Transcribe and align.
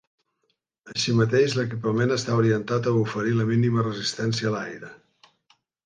Així 0.93 1.13
mateix 1.19 1.53
l'equipament 1.59 2.15
està 2.17 2.39
orientat 2.39 2.91
a 2.93 2.97
oferir 3.05 3.37
la 3.43 3.49
mínima 3.53 3.87
resistència 3.91 4.53
a 4.53 4.57
l'aire. 4.57 4.95